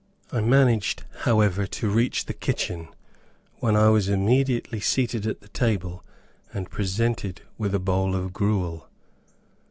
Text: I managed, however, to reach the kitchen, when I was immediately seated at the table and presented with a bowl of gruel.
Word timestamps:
I 0.31 0.41
managed, 0.41 1.03
however, 1.29 1.67
to 1.67 1.89
reach 1.91 2.25
the 2.25 2.33
kitchen, 2.33 2.87
when 3.59 3.75
I 3.75 3.89
was 3.89 4.09
immediately 4.09 4.79
seated 4.79 5.27
at 5.27 5.41
the 5.41 5.47
table 5.49 6.03
and 6.51 6.67
presented 6.71 7.41
with 7.59 7.75
a 7.75 7.79
bowl 7.79 8.15
of 8.15 8.33
gruel. 8.33 8.89